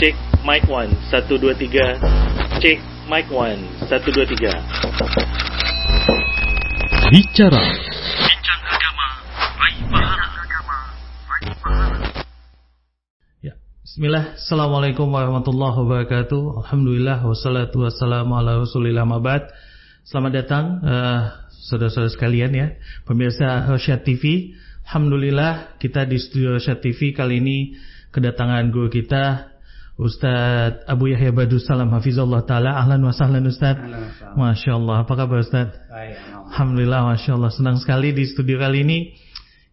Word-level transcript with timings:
Cek 0.00 0.16
mic 0.48 0.64
1 0.64 1.12
1 1.12 1.28
2 1.28 1.60
3. 1.60 2.56
Cek 2.56 2.78
mic 3.12 3.28
1 3.28 3.84
1 3.84 4.00
2 4.00 4.32
3. 4.32 4.48
Bicara 7.12 7.60
Bincang 8.24 8.62
agama, 8.64 9.06
raih 9.60 9.84
pahala. 9.92 10.24
Ya, 13.44 13.60
Bismillah, 13.84 14.40
Assalamualaikum 14.40 15.04
warahmatullahi 15.04 15.76
wabarakatuh 15.84 16.64
Alhamdulillah, 16.64 17.20
wassalatu 17.20 17.84
wassalamu 17.84 18.40
ala 18.40 18.56
rasulillah 18.56 19.04
mabad 19.04 19.52
Selamat 20.08 20.32
datang 20.32 20.80
uh, 20.80 21.44
saudara-saudara 21.68 22.08
sekalian 22.08 22.56
ya 22.56 22.72
Pemirsa 23.04 23.68
Rosyad 23.68 24.00
TV 24.00 24.56
Alhamdulillah 24.88 25.76
kita 25.76 26.08
di 26.08 26.16
studio 26.16 26.56
Rosyad 26.56 26.80
TV 26.80 27.12
kali 27.12 27.44
ini 27.44 27.76
kedatangan 28.16 28.72
guru 28.72 28.88
kita 28.88 29.49
Ustadz 30.00 30.88
Abu 30.88 31.12
Yahya 31.12 31.28
Badus 31.28 31.68
Salam 31.68 31.92
Hafizullah 31.92 32.40
Ta'ala. 32.48 32.80
Ahlan 32.80 33.04
wa 33.04 33.12
sahlan 33.12 33.44
Ustadz 33.44 33.84
Masya 34.32 34.80
Allah, 34.80 35.04
apa 35.04 35.12
kabar 35.12 35.44
Ustadz? 35.44 35.76
Alhamdulillah, 36.48 37.12
Masya 37.12 37.36
Allah 37.36 37.52
Senang 37.52 37.76
sekali 37.76 38.16
di 38.16 38.24
studio 38.24 38.56
kali 38.56 38.80
ini 38.80 38.98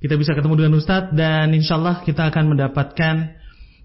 Kita 0.04 0.20
bisa 0.20 0.36
ketemu 0.36 0.60
dengan 0.60 0.74
Ustadz 0.76 1.16
Dan 1.16 1.56
insya 1.56 1.80
Allah 1.80 2.04
kita 2.04 2.28
akan 2.28 2.44
mendapatkan 2.52 3.16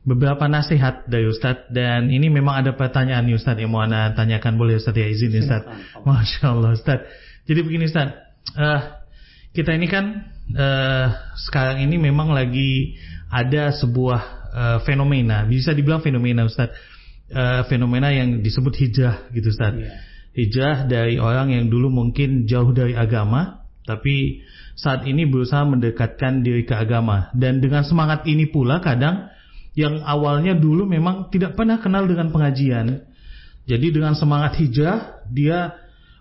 beberapa 0.02 0.50
nasihat 0.50 1.06
dari 1.06 1.30
Ustadz 1.30 1.70
dan 1.70 2.10
ini 2.10 2.26
memang 2.26 2.58
ada 2.58 2.74
pertanyaan 2.74 3.22
nih 3.22 3.38
Ustadz 3.38 3.62
yang 3.62 3.70
mau 3.70 3.86
anda 3.86 4.10
tanyakan 4.10 4.58
boleh 4.58 4.82
Ustadz 4.82 4.98
ya 4.98 5.06
izin 5.06 5.30
Ustadz 5.38 5.70
Masya 6.02 6.46
Allah 6.50 6.74
Ustadz 6.74 7.06
jadi 7.46 7.62
begini 7.62 7.86
Ustadz 7.86 8.18
uh, 8.58 8.98
kita 9.54 9.78
ini 9.78 9.86
kan 9.86 10.26
uh, 10.58 11.06
sekarang 11.38 11.86
ini 11.86 12.02
memang 12.02 12.34
lagi 12.34 12.98
ada 13.30 13.70
sebuah 13.70 14.41
uh, 14.52 14.78
fenomena 14.84 15.48
bisa 15.48 15.72
dibilang 15.72 16.04
fenomena 16.04 16.46
Ustadz 16.46 16.76
uh, 17.32 17.64
fenomena 17.66 18.12
yang 18.12 18.44
disebut 18.44 18.74
hijrah 18.76 19.28
gitu 19.32 19.50
Ustadz 19.50 19.80
Iya. 19.80 19.92
hijrah 20.36 20.76
dari 20.86 21.16
orang 21.18 21.52
yang 21.52 21.66
dulu 21.72 21.88
mungkin 21.90 22.44
jauh 22.46 22.70
dari 22.70 22.94
agama 22.94 23.64
tapi 23.82 24.44
saat 24.78 25.04
ini 25.10 25.26
berusaha 25.26 25.66
mendekatkan 25.66 26.40
diri 26.46 26.62
ke 26.62 26.72
agama 26.72 27.28
dan 27.34 27.58
dengan 27.58 27.82
semangat 27.82 28.24
ini 28.30 28.48
pula 28.48 28.78
kadang 28.78 29.32
yang 29.72 30.04
awalnya 30.04 30.52
dulu 30.52 30.84
memang 30.84 31.32
tidak 31.32 31.56
pernah 31.56 31.80
kenal 31.80 32.04
dengan 32.04 32.28
pengajian. 32.28 33.08
Jadi 33.64 33.86
dengan 33.94 34.12
semangat 34.12 34.58
hijrah 34.60 35.24
dia 35.30 35.72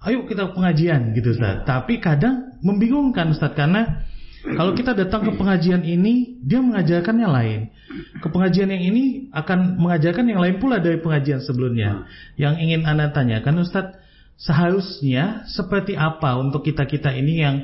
ayo 0.07 0.23
kita 0.23 0.55
pengajian 0.55 1.11
gitu 1.17 1.35
Ustaz. 1.35 1.67
Tapi 1.67 1.99
kadang 1.99 2.55
membingungkan 2.63 3.33
Ustaz 3.33 3.51
karena 3.57 4.07
kalau 4.41 4.73
kita 4.73 4.97
datang 4.97 5.21
ke 5.21 5.31
pengajian 5.37 5.85
ini 5.85 6.41
dia 6.41 6.57
mengajarkan 6.61 7.15
yang 7.21 7.33
lain. 7.33 7.69
Ke 8.17 8.27
pengajian 8.33 8.73
yang 8.73 8.81
ini 8.81 9.29
akan 9.29 9.77
mengajarkan 9.77 10.25
yang 10.25 10.41
lain 10.41 10.57
pula 10.57 10.81
dari 10.81 10.97
pengajian 10.97 11.45
sebelumnya. 11.45 12.09
Yang 12.41 12.55
ingin 12.65 12.81
Anda 12.89 13.13
tanyakan 13.13 13.61
Ustaz, 13.61 13.93
seharusnya 14.41 15.45
seperti 15.45 15.93
apa 15.93 16.41
untuk 16.41 16.65
kita-kita 16.65 17.13
ini 17.13 17.33
yang 17.37 17.55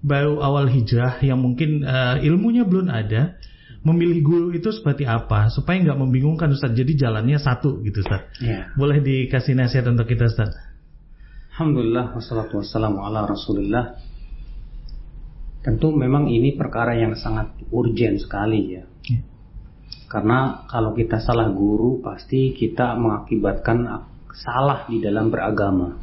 baru 0.00 0.40
awal 0.40 0.68
hijrah 0.72 1.20
yang 1.20 1.40
mungkin 1.40 1.84
eh, 1.84 2.24
ilmunya 2.24 2.64
belum 2.64 2.88
ada 2.88 3.36
memilih 3.84 4.20
guru 4.24 4.48
itu 4.56 4.72
seperti 4.72 5.04
apa 5.04 5.52
supaya 5.52 5.76
nggak 5.84 6.00
membingungkan 6.00 6.48
Ustaz. 6.56 6.72
Jadi 6.72 6.96
jalannya 6.96 7.36
satu 7.36 7.84
gitu 7.84 8.00
Ustaz. 8.00 8.24
Ya. 8.40 8.72
Boleh 8.80 9.04
dikasih 9.04 9.52
nasihat 9.52 9.84
untuk 9.92 10.08
kita 10.08 10.32
Ustaz? 10.32 10.56
Alhamdulillah 11.54 12.16
wassalatu 12.16 12.64
wassalamu 12.64 13.04
ala 13.04 13.28
Rasulillah. 13.28 14.13
Tentu 15.64 15.96
memang 15.96 16.28
ini 16.28 16.52
perkara 16.52 16.92
yang 16.92 17.16
sangat 17.16 17.56
urgent 17.72 18.20
sekali 18.20 18.76
ya. 18.76 18.84
Ya. 19.08 19.20
Karena 20.12 20.68
kalau 20.68 20.92
kita 20.92 21.24
salah 21.24 21.48
guru 21.48 22.04
pasti 22.04 22.52
kita 22.52 23.00
mengakibatkan 23.00 24.04
salah 24.36 24.84
di 24.84 25.00
dalam 25.00 25.32
beragama. 25.32 25.96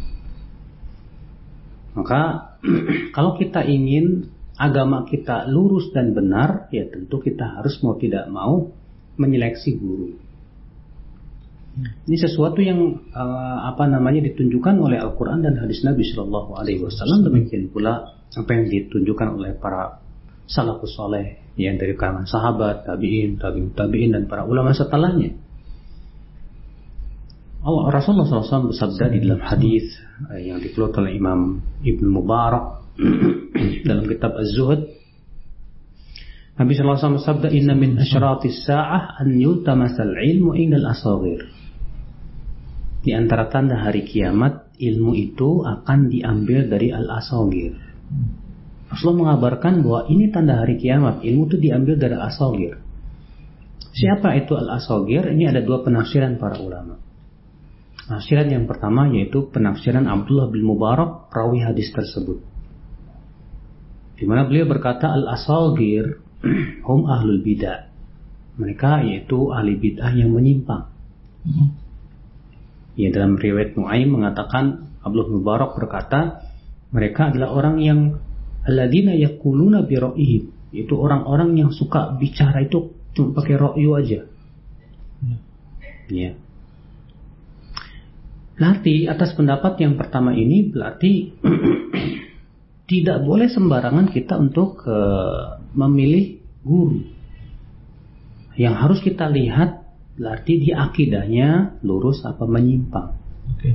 Maka 1.93 2.21
kalau 3.15 3.37
kita 3.37 3.61
ingin 3.61 4.33
agama 4.57 5.05
kita 5.05 5.45
lurus 5.45 5.93
dan 5.93 6.17
benar, 6.17 6.65
ya 6.73 6.89
tentu 6.89 7.21
kita 7.21 7.61
harus 7.61 7.77
mau 7.85 7.93
tidak 8.01 8.25
mau 8.33 8.73
menyeleksi 9.21 9.77
guru. 9.77 10.30
Ini 11.79 12.17
sesuatu 12.19 12.59
yang 12.59 12.99
eh, 13.15 13.57
apa 13.63 13.87
namanya 13.87 14.27
ditunjukkan 14.27 14.75
oleh 14.75 14.99
Al-Quran 14.99 15.39
dan 15.39 15.55
hadis 15.55 15.87
Nabi 15.87 16.03
Shallallahu 16.03 16.59
Alaihi 16.59 16.83
Wasallam. 16.83 17.23
Demikian 17.31 17.71
pula 17.71 18.11
apa 18.11 18.49
yang 18.51 18.67
ditunjukkan 18.67 19.27
oleh 19.39 19.55
para 19.55 20.03
salafus 20.51 20.91
soleh 20.99 21.39
yang 21.55 21.79
dari 21.79 21.95
kalangan 21.95 22.27
sahabat, 22.27 22.83
tabiin, 22.83 23.39
tabiin, 23.39 23.71
tabiin 23.71 24.11
dan 24.11 24.23
para 24.27 24.43
ulama 24.43 24.75
setelahnya. 24.75 25.31
Allah 27.61 27.93
Rasulullah 27.93 28.25
SAW 28.25 28.73
bersabda 28.73 29.05
di 29.13 29.19
dalam 29.21 29.39
hadis 29.39 29.85
eh, 30.33 30.51
yang 30.51 30.59
dikeluarkan 30.59 31.07
oleh 31.07 31.15
Imam 31.15 31.61
Ibnu 31.85 32.09
Mubarak 32.09 32.83
dalam 33.87 34.03
kitab 34.09 34.35
Az-Zuhud 34.35 34.81
Nabi 36.57 36.71
SAW 36.73 37.21
bersabda 37.21 37.47
inna 37.53 37.77
min 37.77 37.95
asyratis 38.01 38.65
sa'ah 38.65 39.21
an 39.23 39.33
yultamasal 39.37 40.09
ilmu 40.09 40.57
indal 40.57 40.89
asagir 40.89 41.60
di 43.01 43.17
antara 43.17 43.49
tanda 43.49 43.81
hari 43.81 44.05
kiamat 44.05 44.77
ilmu 44.77 45.17
itu 45.17 45.65
akan 45.65 46.09
diambil 46.09 46.69
dari 46.69 46.93
al-asagir. 46.93 47.73
Rasulullah 48.93 49.33
mengabarkan 49.33 49.81
bahwa 49.81 50.01
ini 50.11 50.29
tanda 50.29 50.61
hari 50.61 50.77
kiamat. 50.77 51.25
Ilmu 51.25 51.49
itu 51.49 51.57
diambil 51.57 51.97
dari 51.97 52.13
al-asagir. 52.13 52.77
Siapa 53.91 54.37
itu 54.37 54.53
al-asagir? 54.53 55.33
Ini 55.33 55.49
ada 55.49 55.65
dua 55.65 55.81
penafsiran 55.81 56.37
para 56.37 56.61
ulama. 56.61 57.01
Penafsiran 58.05 58.47
yang 58.51 58.65
pertama 58.69 59.09
yaitu 59.09 59.49
penafsiran 59.49 60.05
Abdullah 60.05 60.51
bin 60.51 60.61
Mubarak 60.61 61.31
perawi 61.33 61.63
hadis 61.63 61.89
tersebut. 61.89 62.43
Di 64.19 64.29
mana 64.29 64.45
beliau 64.45 64.69
berkata 64.69 65.09
al-asagir 65.09 66.21
hum 66.87 67.09
ahlul 67.09 67.41
bidah. 67.41 67.89
Mereka 68.61 69.09
yaitu 69.09 69.49
ahli 69.49 69.79
bid'ah 69.79 70.13
yang 70.13 70.35
menyimpang. 70.35 70.91
Ya 72.99 73.07
dalam 73.09 73.39
riwayat 73.39 73.79
Nuaim 73.79 74.11
mengatakan 74.11 74.91
Abdullah 75.01 75.31
Mubarak 75.31 75.71
berkata 75.79 76.43
mereka 76.91 77.31
adalah 77.31 77.55
orang 77.55 77.79
yang 77.79 78.19
alladzina 78.67 79.15
yaquluna 79.15 79.87
bi 79.87 79.97
yaitu 80.71 80.95
orang-orang 80.95 81.55
yang 81.59 81.71
suka 81.71 82.15
bicara 82.15 82.63
itu 82.63 82.95
cuma 83.11 83.35
pakai 83.35 83.55
ra'yu 83.59 83.91
aja. 83.95 84.19
Ya. 86.11 86.31
Berarti 88.55 89.07
atas 89.07 89.35
pendapat 89.35 89.79
yang 89.83 89.95
pertama 89.99 90.35
ini 90.35 90.69
berarti 90.69 91.33
tidak 92.91 93.23
boleh 93.23 93.47
sembarangan 93.47 94.11
kita 94.11 94.35
untuk 94.35 94.83
uh, 94.85 95.59
memilih 95.75 96.39
guru. 96.63 97.03
Yang 98.59 98.75
harus 98.75 98.99
kita 98.99 99.31
lihat 99.31 99.80
berarti 100.21 100.53
di 100.61 100.69
akidahnya 100.69 101.81
lurus 101.81 102.21
apa 102.21 102.45
menyimpang. 102.45 103.17
Oke. 103.57 103.73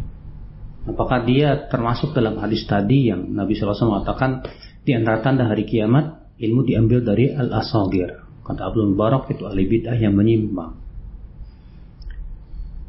Apakah 0.87 1.27
dia 1.27 1.67
termasuk 1.67 2.15
dalam 2.15 2.39
hadis 2.39 2.63
tadi 2.71 3.11
yang 3.11 3.35
Nabi 3.35 3.59
SAW 3.59 3.91
mengatakan 3.91 4.47
di 4.87 4.95
antara 4.95 5.19
tanda 5.19 5.51
hari 5.51 5.67
kiamat 5.67 6.39
ilmu 6.39 6.63
diambil 6.63 7.03
dari 7.03 7.35
al-asagir. 7.35 8.23
Kata 8.47 8.71
Abdul 8.71 8.95
Mubarak 8.95 9.27
itu 9.35 9.43
ahli 9.43 9.67
bid'ah 9.67 9.99
yang 9.99 10.15
menyimpang. 10.15 10.79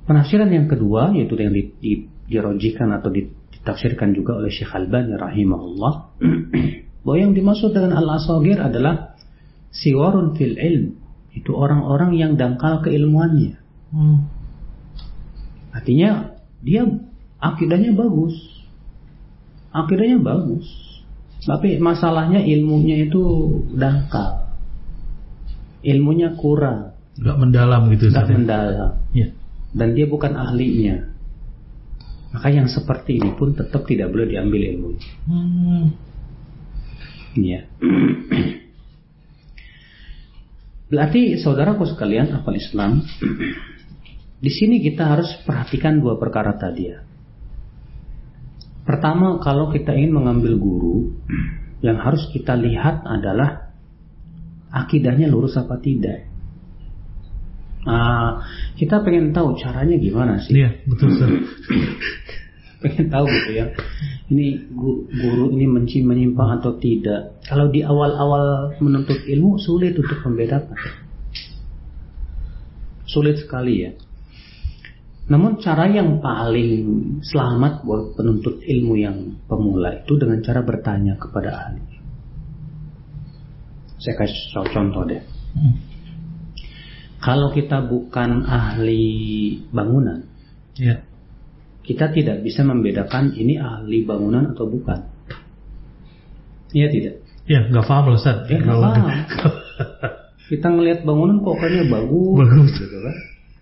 Penafsiran 0.06 0.54
yang 0.54 0.70
kedua 0.70 1.10
yaitu 1.18 1.34
yang 1.42 1.58
di, 1.58 1.74
di, 1.82 2.06
dirojikan 2.30 2.94
atau 2.94 3.10
ditafsirkan 3.10 4.14
juga 4.14 4.38
oleh 4.38 4.54
Syekh 4.54 4.78
Albani 4.78 5.18
rahimahullah 5.18 5.94
bahwa 7.04 7.18
yang 7.18 7.34
dimaksud 7.34 7.74
dengan 7.74 7.98
al-asagir 7.98 8.62
adalah 8.62 9.18
siwarun 9.74 10.38
fil 10.38 10.54
ilm 10.54 11.07
itu 11.38 11.54
orang-orang 11.54 12.14
yang 12.14 12.34
dangkal 12.34 12.82
keilmuannya 12.82 13.62
Hmm. 13.88 14.28
artinya 15.72 16.36
dia 16.60 16.84
akidahnya 17.38 17.94
bagus 17.94 18.36
akidahnya 19.72 20.20
bagus 20.20 20.66
tapi 21.46 21.78
masalahnya 21.78 22.42
ilmunya 22.42 23.08
itu 23.08 23.24
dangkal 23.72 24.50
ilmunya 25.82 26.36
kurang 26.36 26.98
Nggak 27.16 27.38
mendalam 27.38 27.82
gitu 27.90 28.10
tidak 28.10 28.18
Ustaz. 28.20 28.28
ya? 28.28 28.36
mendalam 28.36 28.92
Ya. 29.12 29.28
dan 29.72 29.90
dia 29.94 30.06
bukan 30.06 30.34
ahlinya 30.34 30.96
maka 32.28 32.52
yang 32.52 32.68
seperti 32.68 33.18
ini 33.18 33.32
pun 33.34 33.56
tetap 33.56 33.88
tidak 33.88 34.12
boleh 34.12 34.28
diambil 34.28 34.62
ilmunya 34.68 35.06
Hmm. 35.24 35.86
Ya. 37.34 37.64
Berarti 40.88 41.36
saudaraku 41.40 41.84
sekalian, 41.84 42.32
apal 42.32 42.56
Islam, 42.56 43.04
di 44.40 44.52
sini 44.52 44.80
kita 44.80 45.04
harus 45.04 45.28
perhatikan 45.44 46.00
dua 46.00 46.16
perkara 46.16 46.56
tadi 46.56 46.84
ya. 46.88 47.04
Pertama, 48.88 49.44
kalau 49.44 49.68
kita 49.76 49.92
ingin 49.92 50.16
mengambil 50.16 50.56
guru, 50.56 51.12
yang 51.84 52.00
harus 52.00 52.24
kita 52.32 52.56
lihat 52.56 53.04
adalah 53.04 53.76
akidahnya 54.72 55.28
lurus 55.28 55.60
apa 55.60 55.76
tidak. 55.84 56.28
Nah, 57.88 58.44
Kita 58.76 59.04
pengen 59.04 59.32
tahu 59.32 59.60
caranya 59.60 59.96
gimana 60.00 60.40
sih? 60.44 60.56
Iya, 60.56 60.84
betul 60.88 61.08
pengen 62.84 63.10
tahu 63.10 63.26
gitu 63.26 63.52
ya. 63.58 63.66
Ini 64.28 64.76
guru 65.16 65.56
ini 65.56 65.64
menci 65.64 66.04
menyimpang 66.04 66.60
atau 66.60 66.76
tidak. 66.76 67.40
Kalau 67.48 67.72
di 67.72 67.80
awal-awal 67.80 68.76
menuntut 68.84 69.24
ilmu 69.24 69.56
sulit 69.56 69.96
untuk 69.96 70.20
membedakan. 70.28 70.76
Sulit 73.08 73.40
sekali 73.40 73.88
ya. 73.88 73.92
Namun 75.32 75.60
cara 75.64 75.88
yang 75.88 76.20
paling 76.20 76.84
selamat 77.24 77.88
buat 77.88 78.20
penuntut 78.20 78.64
ilmu 78.64 78.96
yang 79.00 79.18
pemula 79.48 80.04
itu 80.04 80.20
dengan 80.20 80.44
cara 80.44 80.60
bertanya 80.64 81.16
kepada 81.16 81.50
ahli. 81.52 81.84
Saya 84.00 84.16
kasih 84.20 84.72
contoh 84.72 85.04
deh. 85.08 85.24
Hmm. 85.56 85.76
Kalau 87.18 87.52
kita 87.52 87.80
bukan 87.84 88.46
ahli 88.46 89.04
bangunan, 89.74 90.22
ya. 90.78 91.07
Kita 91.88 92.12
tidak 92.12 92.44
bisa 92.44 92.68
membedakan 92.68 93.32
ini 93.32 93.56
ahli 93.56 94.04
bangunan 94.04 94.52
atau 94.52 94.68
bukan. 94.68 95.08
Iya 96.76 96.92
tidak? 96.92 97.24
Ya, 97.48 97.64
nggak 97.72 97.88
paham 97.88 98.12
loh 98.12 98.20
Ustaz. 98.20 98.44
Ya, 98.52 98.60
nggak 98.60 98.80
paham. 98.84 99.08
kita 100.52 100.68
ngelihat 100.68 101.00
bangunan 101.08 101.40
kok 101.40 101.56
kayaknya 101.64 101.84
bagus, 101.88 102.36
bagus. 102.44 102.72
gitu 102.76 102.98
kan. 103.00 103.16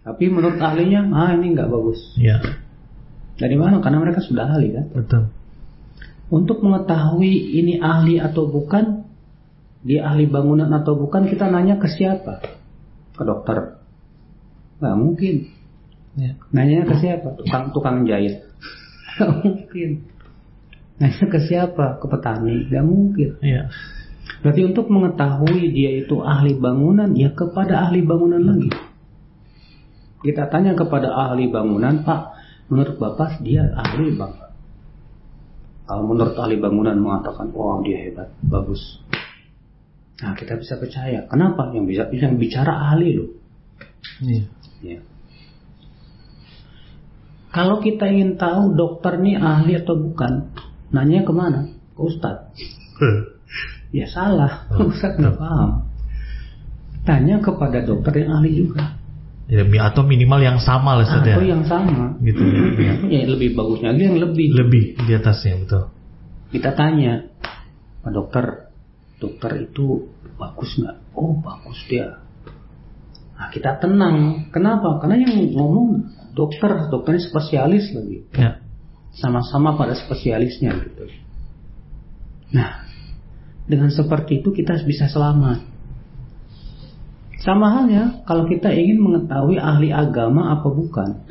Tapi 0.06 0.24
menurut 0.34 0.58
ahlinya, 0.58 1.02
ah 1.14 1.30
ini 1.38 1.54
nggak 1.54 1.70
bagus. 1.70 2.02
Ya. 2.18 2.42
Dari 3.38 3.54
mana? 3.54 3.78
Karena 3.86 4.02
mereka 4.02 4.26
sudah 4.26 4.50
ahli 4.50 4.74
kan. 4.74 4.86
Betul. 4.90 5.24
Untuk 6.34 6.66
mengetahui 6.66 7.62
ini 7.62 7.78
ahli 7.78 8.18
atau 8.18 8.50
bukan, 8.50 9.06
dia 9.86 10.10
ahli 10.10 10.26
bangunan 10.26 10.74
atau 10.74 10.98
bukan, 10.98 11.30
kita 11.30 11.46
nanya 11.46 11.78
ke 11.78 11.86
siapa? 11.86 12.42
ke 13.16 13.24
dokter 13.24 13.80
nggak 14.84 14.96
mungkin 15.00 15.36
ya. 16.16 16.32
nanya 16.52 16.88
ke 16.88 16.96
siapa 17.00 17.28
tukang 17.40 17.72
tukang 17.72 17.98
jahit 18.04 18.44
nggak 19.16 19.32
mungkin 19.44 19.90
nanya 21.00 21.26
ke 21.28 21.40
siapa 21.48 21.86
ke 22.00 22.06
petani 22.08 22.68
nggak 22.68 22.86
mungkin 22.86 23.30
ya. 23.40 23.72
berarti 24.42 24.62
untuk 24.68 24.88
mengetahui 24.92 25.72
dia 25.72 25.92
itu 26.04 26.16
ahli 26.24 26.58
bangunan 26.58 27.12
ya 27.16 27.30
kepada 27.32 27.88
ahli 27.88 28.02
bangunan 28.04 28.42
lagi 28.42 28.72
kita 30.26 30.50
tanya 30.50 30.74
kepada 30.74 31.14
ahli 31.14 31.52
bangunan 31.52 32.02
pak 32.02 32.34
menurut 32.72 32.98
bapak 32.98 33.46
dia 33.46 33.68
ahli 33.78 34.16
bang 34.18 34.34
kalau 35.86 36.04
menurut 36.10 36.34
ahli 36.34 36.58
bangunan 36.58 36.98
mengatakan 36.98 37.54
wow 37.54 37.78
dia 37.86 38.10
hebat 38.10 38.34
bagus 38.42 38.82
Nah 40.16 40.32
kita 40.32 40.56
bisa 40.56 40.80
percaya. 40.80 41.28
Kenapa? 41.28 41.76
Yang 41.76 41.86
bisa 41.92 42.04
yang 42.16 42.40
bicara 42.40 42.72
ahli 42.72 43.20
loh. 43.20 43.30
Iya. 44.24 44.44
Ya. 44.80 45.00
Kalau 47.56 47.80
kita 47.80 48.12
ingin 48.12 48.36
tahu 48.36 48.76
dokter 48.76 49.16
ini 49.24 49.40
ahli 49.40 49.80
atau 49.80 49.96
bukan, 49.96 50.52
nanya 50.92 51.24
ke 51.24 51.32
mana? 51.32 51.72
Ke 51.96 52.02
Ustad. 52.04 52.52
ya 53.96 54.12
salah, 54.12 54.68
oh, 54.76 54.84
Ustad 54.92 55.16
nggak 55.16 55.40
paham. 55.40 55.88
Tanya 57.08 57.40
kepada 57.40 57.80
dokter 57.80 58.28
yang 58.28 58.44
ahli 58.44 58.60
juga. 58.60 59.00
Ya, 59.48 59.62
atau 59.88 60.04
minimal 60.04 60.42
yang 60.42 60.60
sama 60.60 61.00
lah 61.00 61.06
Atau 61.08 61.46
ya. 61.46 61.56
yang 61.56 61.64
sama. 61.64 62.20
Gitu 62.20 62.44
ya. 62.44 62.94
ya 63.16 63.22
lebih 63.24 63.56
bagusnya 63.56 63.96
lagi 63.96 64.04
yang 64.04 64.20
lebih. 64.20 64.52
Lebih 64.52 64.84
di 65.08 65.12
atasnya 65.16 65.56
betul. 65.64 65.84
Kita 66.52 66.76
tanya, 66.76 67.24
Pak 68.04 68.12
dokter, 68.12 68.46
dokter 69.16 69.64
itu 69.64 70.12
bagus 70.36 70.76
nggak? 70.76 71.16
Oh 71.16 71.40
bagus 71.40 71.80
dia. 71.88 72.20
Nah 73.40 73.48
kita 73.48 73.80
tenang. 73.80 74.50
Kenapa? 74.52 75.00
Karena 75.00 75.24
yang 75.24 75.56
ngomong 75.56 76.04
dokter, 76.36 76.92
dokternya 76.92 77.24
spesialis 77.24 77.96
lagi. 77.96 78.28
Ya. 78.36 78.60
Sama-sama 79.16 79.80
pada 79.80 79.96
spesialisnya 79.96 80.76
gitu. 80.76 81.08
Nah, 82.52 82.84
dengan 83.66 83.90
seperti 83.90 84.44
itu 84.44 84.52
kita 84.52 84.76
bisa 84.84 85.08
selamat. 85.08 85.64
Sama 87.42 87.72
halnya 87.72 88.26
kalau 88.28 88.50
kita 88.50 88.74
ingin 88.74 89.00
mengetahui 89.00 89.56
ahli 89.56 89.96
agama 89.96 90.52
apa 90.52 90.68
bukan. 90.68 91.24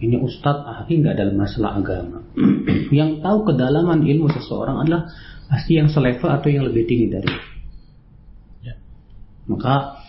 Ini 0.00 0.16
ustadz 0.16 0.64
ahli 0.64 1.00
nggak 1.04 1.16
dalam 1.16 1.36
masalah 1.36 1.80
agama. 1.80 2.24
yang 2.98 3.20
tahu 3.24 3.48
kedalaman 3.48 4.04
ilmu 4.04 4.28
seseorang 4.32 4.84
adalah 4.84 5.08
pasti 5.50 5.76
yang 5.80 5.88
selevel 5.90 6.30
atau 6.30 6.48
yang 6.48 6.62
lebih 6.62 6.86
tinggi 6.86 7.10
dari 7.10 7.30
ya. 8.62 8.78
maka 9.50 9.99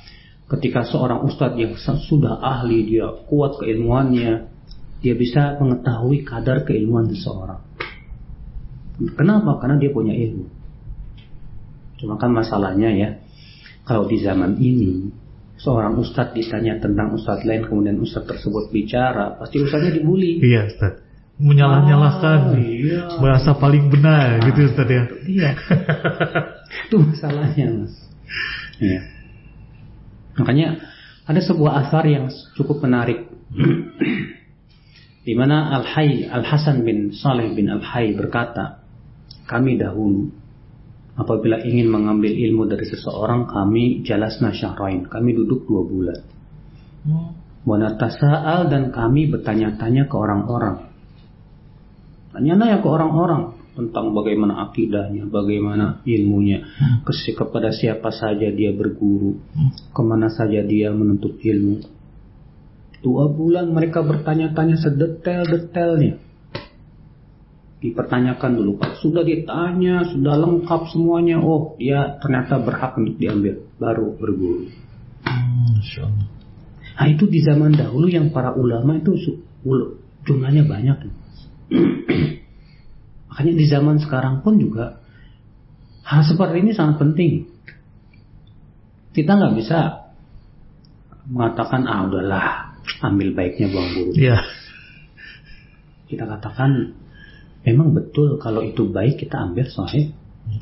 ketika 0.51 0.83
seorang 0.83 1.23
ustadz 1.23 1.55
yang 1.55 1.73
sudah 1.79 2.43
ahli 2.43 2.83
dia 2.83 3.07
kuat 3.31 3.55
keilmuannya 3.57 4.51
dia 4.99 5.13
bisa 5.15 5.55
mengetahui 5.57 6.27
kadar 6.27 6.67
keilmuan 6.67 7.07
seseorang 7.07 7.63
kenapa 9.15 9.63
karena 9.63 9.79
dia 9.79 9.91
punya 9.95 10.11
ilmu 10.11 10.45
cuma 11.97 12.19
kan 12.19 12.35
masalahnya 12.35 12.89
ya 12.91 13.09
kalau 13.87 14.05
di 14.11 14.19
zaman 14.19 14.59
ini 14.59 15.09
seorang 15.55 15.95
ustadz 15.95 16.35
ditanya 16.35 16.83
tentang 16.83 17.15
ustadz 17.15 17.47
lain 17.47 17.63
kemudian 17.63 17.95
ustadz 18.03 18.27
tersebut 18.27 18.69
bicara 18.75 19.39
pasti 19.39 19.63
ustadznya 19.63 19.95
dibully 19.95 20.43
iya 20.43 20.67
ustadz 20.67 21.11
menyalah-nyalahkan 21.41 22.39
oh, 22.53 22.59
iya. 22.61 23.17
merasa 23.17 23.57
paling 23.57 23.89
benar 23.89 24.37
nah, 24.37 24.45
gitu 24.45 24.69
Ustaz 24.69 24.85
ya. 24.85 25.03
Iya. 25.25 25.49
itu 26.85 26.97
masalahnya 27.01 27.65
Mas. 27.81 27.95
Iya. 28.77 29.01
Makanya 30.41 30.81
ada 31.29 31.41
sebuah 31.41 31.87
asar 31.87 32.03
yang 32.09 32.25
cukup 32.57 32.81
menarik. 32.81 33.29
di 35.21 35.37
mana 35.37 35.69
Al-Hayy 35.77 36.25
Al-Hasan 36.33 36.81
bin 36.81 37.13
Saleh 37.13 37.53
bin 37.53 37.69
Al-Hayy 37.69 38.17
berkata, 38.17 38.81
kami 39.45 39.77
dahulu 39.77 40.33
apabila 41.13 41.61
ingin 41.61 41.93
mengambil 41.93 42.33
ilmu 42.33 42.65
dari 42.65 42.89
seseorang 42.89 43.45
kami 43.45 44.01
jalasna 44.01 44.49
syahrain, 44.49 45.05
kami 45.05 45.37
duduk 45.37 45.69
dua 45.69 45.81
bulan. 45.85 46.19
Wanatasa'al 47.61 48.73
dan 48.73 48.89
kami 48.89 49.29
bertanya-tanya 49.29 50.09
ke 50.09 50.15
orang-orang 50.17 50.89
Tanya-tanya 52.31 52.79
ke 52.79 52.87
orang-orang 52.87 53.59
tentang 53.71 54.11
bagaimana 54.11 54.67
akidahnya, 54.67 55.31
bagaimana 55.31 56.03
ilmunya, 56.03 56.67
kepada 57.07 57.71
siapa 57.71 58.11
saja 58.11 58.51
dia 58.51 58.75
berguru, 58.75 59.39
ke 59.95 60.01
mana 60.03 60.27
saja 60.27 60.59
dia 60.59 60.91
menuntut 60.91 61.39
ilmu. 61.39 61.79
Dua 63.01 63.25
bulan 63.31 63.71
mereka 63.71 64.03
bertanya-tanya 64.05 64.77
sedetail-detailnya. 64.77 66.21
Dipertanyakan 67.81 68.61
dulu, 68.61 68.77
Pak. 68.77 69.01
Sudah 69.01 69.25
ditanya, 69.25 70.05
sudah 70.05 70.37
lengkap 70.37 70.81
semuanya. 70.93 71.41
Oh, 71.41 71.73
dia 71.81 72.21
ternyata 72.21 72.61
berhak 72.61 72.93
untuk 72.93 73.17
diambil. 73.17 73.65
Baru 73.81 74.13
berguru. 74.21 74.69
Nah, 76.93 77.07
itu 77.09 77.25
di 77.25 77.41
zaman 77.41 77.73
dahulu 77.73 78.05
yang 78.05 78.29
para 78.29 78.53
ulama 78.53 79.01
itu 79.01 79.17
jumlahnya 80.29 80.69
banyak. 80.69 81.09
Makanya 83.31 83.53
di 83.55 83.65
zaman 83.71 83.95
sekarang 84.03 84.43
pun 84.43 84.59
juga 84.59 84.99
hal 86.03 86.27
seperti 86.27 86.59
ini 86.59 86.75
sangat 86.75 86.99
penting. 86.99 87.47
Kita 89.15 89.39
nggak 89.39 89.55
bisa 89.55 89.79
mengatakan 91.31 91.87
ah 91.87 92.11
udahlah 92.11 92.75
ambil 93.07 93.31
baiknya 93.31 93.71
buang 93.71 93.89
buruk. 93.95 94.19
Yeah. 94.19 94.43
Kita 96.11 96.27
katakan 96.27 96.91
memang 97.63 97.95
betul 97.95 98.35
kalau 98.35 98.67
itu 98.67 98.91
baik 98.91 99.23
kita 99.23 99.39
ambil 99.47 99.71
sahih. 99.71 100.11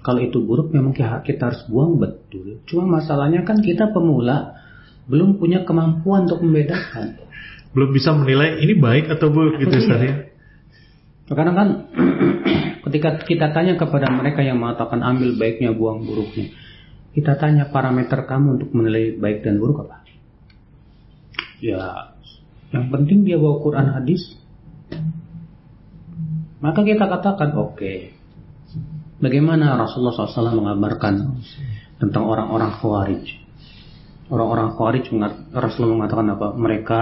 Kalau 0.06 0.22
itu 0.22 0.38
buruk 0.44 0.70
memang 0.70 0.94
kita 0.94 1.42
harus 1.50 1.66
buang 1.66 1.98
betul. 1.98 2.62
Cuma 2.70 3.02
masalahnya 3.02 3.42
kan 3.50 3.66
kita 3.66 3.90
pemula 3.90 4.62
belum 5.10 5.42
punya 5.42 5.66
kemampuan 5.66 6.30
untuk 6.30 6.46
membedakan. 6.46 7.18
Belum 7.74 7.90
bisa 7.90 8.14
menilai 8.14 8.62
ini 8.62 8.78
baik 8.78 9.10
atau 9.10 9.34
buruk 9.34 9.58
gitu 9.58 9.74
ya. 9.74 10.30
Sekarang 11.26 11.56
kan 11.58 11.70
ketika 12.90 13.22
kita 13.22 13.48
tanya 13.54 13.78
kepada 13.78 14.10
mereka 14.10 14.42
yang 14.42 14.58
mengatakan 14.58 15.06
ambil 15.06 15.38
baiknya 15.38 15.72
buang 15.78 16.04
buruknya, 16.04 16.50
kita 17.14 17.38
tanya 17.38 17.70
parameter 17.70 18.26
kamu 18.26 18.58
untuk 18.58 18.70
menilai 18.74 19.16
baik 19.16 19.46
dan 19.46 19.62
buruk 19.62 19.86
apa? 19.86 20.02
Ya, 21.62 22.18
yang 22.74 22.90
penting 22.90 23.24
dia 23.24 23.38
bawa 23.38 23.62
Quran 23.62 23.88
hadis. 23.94 24.36
Maka 26.60 26.84
kita 26.84 27.08
katakan 27.08 27.56
oke. 27.56 27.78
Okay. 27.78 28.00
Bagaimana 29.20 29.76
Rasulullah 29.76 30.16
SAW 30.16 30.60
mengabarkan 30.64 31.44
tentang 32.00 32.24
orang-orang 32.28 32.72
khawarij? 32.80 33.24
Orang-orang 34.32 34.76
khawarij 34.76 35.06
Rasulullah 35.52 36.04
mengatakan 36.04 36.28
apa? 36.36 36.48
Mereka 36.56 37.00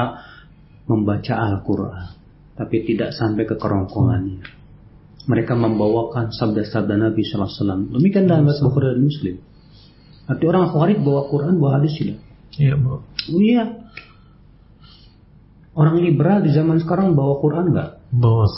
membaca 0.90 1.34
Al-Quran 1.38 2.18
tapi 2.58 2.82
tidak 2.90 3.14
sampai 3.14 3.46
ke 3.46 3.54
kerongkongannya. 3.54 4.42
Mereka 5.28 5.54
membawakan 5.60 6.32
sabda-sabda 6.32 6.96
Nabi 6.96 7.22
Sallallahu 7.28 7.52
Alaihi 7.52 7.60
Wasallam. 7.60 7.82
Demikian 8.00 8.26
dalam 8.32 8.48
Bukhari 8.48 8.96
dan 8.96 9.04
Muslim. 9.04 9.36
Arti 10.28 10.44
orang 10.44 10.72
Khawarij 10.72 11.00
bawa 11.04 11.22
Quran, 11.32 11.54
bawa 11.60 11.72
hadis 11.80 11.94
tidak? 12.00 12.20
Iya, 12.60 12.76
Bu. 12.76 13.00
Oh, 13.00 13.42
iya. 13.44 13.64
Orang 15.78 16.02
liberal 16.02 16.42
di 16.42 16.52
zaman 16.52 16.82
sekarang 16.82 17.14
bawa 17.14 17.38
Quran 17.40 17.70
nggak? 17.70 17.92
Bos. 18.12 18.50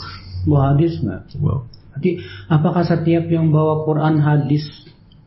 Bawa 0.48 0.72
hadis 0.74 0.98
nggak? 1.04 1.36
Wow. 1.36 1.68
Jadi 2.00 2.24
apakah 2.48 2.80
setiap 2.86 3.28
yang 3.28 3.52
bawa 3.52 3.84
Quran 3.84 4.24
hadis 4.24 4.64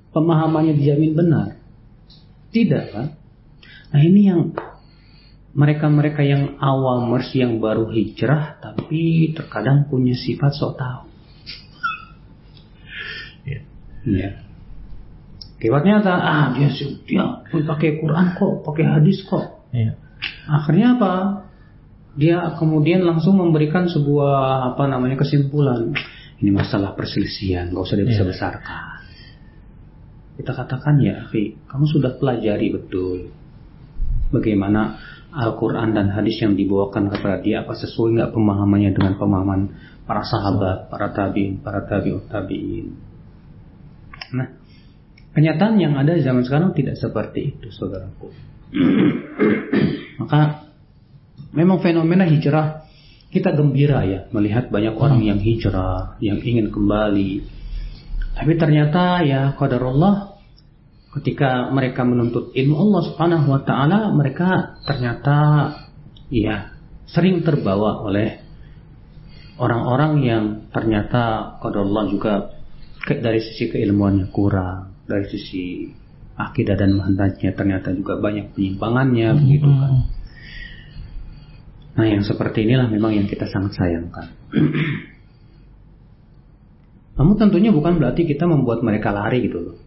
pemahamannya 0.10 0.74
dijamin 0.74 1.14
benar? 1.14 1.48
Tidak 2.50 2.84
kan? 2.90 3.08
Nah 3.94 4.02
ini 4.02 4.22
yang 4.26 4.58
mereka-mereka 5.54 6.26
yang 6.26 6.58
awamers 6.58 7.30
yang 7.38 7.62
baru 7.62 7.94
hijrah 7.94 8.58
tapi 8.58 9.30
terkadang 9.38 9.86
punya 9.86 10.18
sifat 10.18 10.50
sok 10.58 10.82
tahu. 10.82 11.13
Ya. 14.04 14.20
Ya. 14.20 14.32
Akibatnya 15.64 16.04
apa? 16.04 16.14
Ah 16.20 16.46
dia 16.52 16.68
dia 17.08 17.24
pakai 17.64 18.04
Quran 18.04 18.36
kok, 18.36 18.68
pakai 18.68 18.84
hadis 18.84 19.24
kok. 19.24 19.64
Ya. 19.72 19.96
Akhirnya 20.44 21.00
apa? 21.00 21.14
Dia 22.20 22.60
kemudian 22.60 23.08
langsung 23.08 23.40
memberikan 23.40 23.88
sebuah 23.88 24.76
apa 24.76 24.84
namanya 24.92 25.24
kesimpulan. 25.24 25.96
Ini 26.44 26.52
masalah 26.52 26.92
perselisihan, 27.00 27.72
nggak 27.72 27.84
usah 27.88 27.96
dibesar-besarkan. 27.96 29.00
Kita 30.36 30.52
katakan 30.52 31.00
ya, 31.00 31.24
Fi, 31.32 31.56
kamu 31.64 31.86
sudah 31.88 32.20
pelajari 32.20 32.68
betul 32.76 33.32
bagaimana 34.34 34.98
Al-Quran 35.34 35.94
dan 35.94 36.12
hadis 36.12 36.42
yang 36.42 36.58
dibawakan 36.58 37.14
kepada 37.14 37.40
dia 37.40 37.64
apa 37.64 37.78
sesuai 37.78 38.20
nggak 38.20 38.32
pemahamannya 38.34 38.92
dengan 38.92 39.14
pemahaman 39.16 39.62
para 40.04 40.26
sahabat, 40.26 40.92
para 40.92 41.14
tabiin, 41.14 41.62
para 41.64 41.86
tabiut 41.86 42.28
tabiin. 42.28 43.13
Nah, 44.34 44.50
kenyataan 45.38 45.78
yang 45.78 45.94
ada 45.94 46.18
zaman 46.18 46.42
sekarang 46.42 46.74
tidak 46.74 46.98
seperti 46.98 47.54
itu, 47.54 47.70
saudaraku. 47.70 48.34
Maka 50.20 50.70
memang 51.54 51.80
fenomena 51.86 52.26
hijrah 52.26 52.84
kita 53.34 53.54
gembira 53.58 54.06
ya 54.06 54.30
melihat 54.30 54.70
banyak 54.70 54.94
orang 54.94 55.26
yang 55.26 55.42
hijrah, 55.42 56.22
yang 56.22 56.38
ingin 56.38 56.70
kembali. 56.70 57.42
Tapi 58.34 58.54
ternyata 58.58 59.26
ya 59.26 59.58
qadarullah 59.58 60.38
ketika 61.18 61.70
mereka 61.74 62.06
menuntut 62.06 62.54
ilmu 62.54 62.76
Allah 62.78 63.02
Subhanahu 63.10 63.48
wa 63.50 63.62
taala, 63.66 64.14
mereka 64.14 64.78
ternyata 64.86 65.38
ya 66.30 66.74
sering 67.10 67.42
terbawa 67.42 68.06
oleh 68.06 68.38
orang-orang 69.58 70.14
yang 70.22 70.44
ternyata 70.70 71.58
qadarullah 71.62 72.10
juga 72.10 72.54
dari 73.04 73.44
sisi 73.44 73.68
keilmuannya 73.68 74.32
kurang, 74.32 75.04
dari 75.04 75.28
sisi 75.28 75.92
akidah 76.34 76.80
dan 76.80 76.98
manhajnya 76.98 77.54
ternyata 77.54 77.94
juga 77.94 78.18
banyak 78.18 78.56
penyimpangannya 78.56 79.28
begitu 79.38 79.70
kan. 79.70 79.94
Nah 81.94 82.06
yang 82.10 82.26
seperti 82.26 82.66
inilah 82.66 82.90
memang 82.90 83.14
yang 83.14 83.28
kita 83.30 83.46
sangat 83.52 83.78
sayangkan. 83.78 84.34
Namun 87.20 87.36
tentunya 87.38 87.70
bukan 87.70 88.02
berarti 88.02 88.26
kita 88.26 88.50
membuat 88.50 88.82
mereka 88.82 89.14
lari 89.14 89.46
gitu 89.46 89.60
loh. 89.62 89.78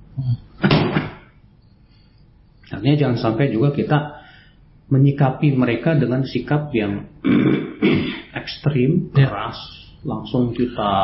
Artinya 2.71 2.97
jangan 2.99 3.19
sampai 3.19 3.51
juga 3.51 3.75
kita 3.75 4.23
menyikapi 4.87 5.51
mereka 5.59 5.99
dengan 5.99 6.23
sikap 6.23 6.71
yang 6.71 7.11
ekstrim, 8.39 9.11
Ya. 9.19 9.27
keras, 9.27 9.59
langsung 10.07 10.55
kita 10.55 10.95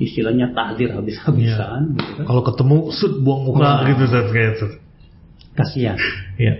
istilahnya 0.00 0.56
tahdir 0.56 0.96
habis-habisan 0.96 1.96
gitu 1.96 2.12
kan. 2.22 2.24
Kalau 2.24 2.42
ketemu 2.44 2.76
sud 2.92 3.20
buang 3.20 3.44
muka 3.44 3.60
Wah. 3.60 3.84
gitu 3.84 4.02
Ustaz 4.08 4.26
kayak 4.32 4.50
itu. 4.56 4.66
Kasihan. 5.52 5.98
Ya. 6.40 6.54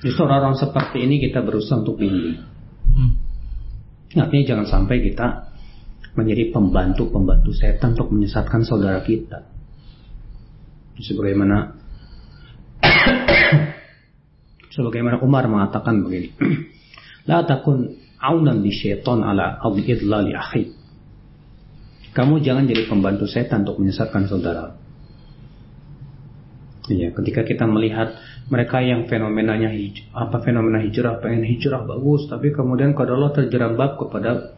Justru 0.00 0.24
orang-orang 0.24 0.56
seperti 0.56 1.04
ini 1.04 1.20
kita 1.20 1.44
berusaha 1.44 1.80
untuk 1.80 2.00
bimbing. 2.00 2.40
Hmm. 2.88 3.12
Artinya 4.16 4.44
jangan 4.48 4.66
sampai 4.68 5.04
kita 5.04 5.52
menjadi 6.16 6.48
pembantu-pembantu 6.48 7.52
setan 7.52 7.92
untuk 7.92 8.08
menyesatkan 8.16 8.64
saudara 8.64 9.04
kita. 9.04 9.44
Sebagaimana 10.96 11.76
sebagaimana 14.76 15.20
Umar 15.20 15.44
mengatakan 15.52 16.00
begini. 16.00 16.32
La 17.28 17.44
takun 17.44 17.92
aunan 18.16 18.64
li 18.64 18.72
syaitan 18.72 19.20
ala 19.20 19.60
idlali 19.60 20.32
akhi. 20.32 20.85
Kamu 22.16 22.40
jangan 22.40 22.64
jadi 22.64 22.88
pembantu 22.88 23.28
setan 23.28 23.68
untuk 23.68 23.84
menyesatkan 23.84 24.24
saudara. 24.24 24.80
Iya, 26.88 27.12
ketika 27.12 27.42
kita 27.44 27.68
melihat 27.68 28.14
mereka 28.48 28.78
yang 28.80 29.10
fenomenanya 29.10 29.74
hij- 29.74 30.06
apa 30.14 30.38
fenomena 30.40 30.80
hijrah 30.80 31.18
pengen 31.18 31.44
hijrah 31.44 31.82
bagus, 31.82 32.30
tapi 32.30 32.54
kemudian 32.54 32.94
kalau 32.94 33.20
Allah 33.20 33.34
terjerembab 33.36 33.98
kepada 34.00 34.56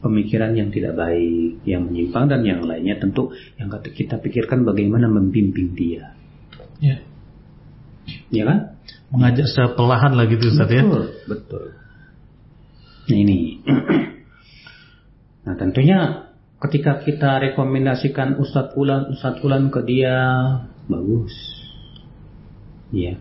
pemikiran 0.00 0.56
yang 0.56 0.72
tidak 0.72 0.96
baik, 0.96 1.60
yang 1.68 1.86
menyimpang 1.86 2.26
dan 2.32 2.40
yang 2.42 2.64
lainnya 2.64 2.96
tentu 2.96 3.30
yang 3.60 3.68
kata- 3.68 3.92
kita 3.92 4.16
pikirkan 4.18 4.64
bagaimana 4.64 5.06
membimbing 5.12 5.76
dia, 5.76 6.16
Ya. 6.80 7.04
ya 8.32 8.42
kan? 8.48 8.58
Mengajak 9.12 9.46
secara 9.46 9.76
perlahan 9.76 10.16
lah 10.16 10.24
gitu 10.24 10.48
Ustaz 10.48 10.72
ya. 10.72 10.82
Betul, 10.82 11.04
betul. 11.28 11.64
Nah 13.12 13.18
ini, 13.18 13.60
nah 15.44 15.54
tentunya 15.56 16.27
ketika 16.58 17.02
kita 17.02 17.38
rekomendasikan 17.38 18.38
Ustadz 18.42 18.74
Fulan, 18.74 19.14
Ustadz 19.14 19.38
Fulan 19.38 19.70
ke 19.70 19.80
dia 19.86 20.16
bagus, 20.90 21.34
Iya. 22.88 23.20